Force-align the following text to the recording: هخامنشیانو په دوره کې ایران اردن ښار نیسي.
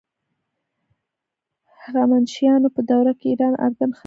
هخامنشیانو 1.81 2.69
په 2.75 2.81
دوره 2.89 3.11
کې 3.19 3.25
ایران 3.29 3.53
اردن 3.65 3.89
ښار 3.91 3.91
نیسي. 3.93 3.99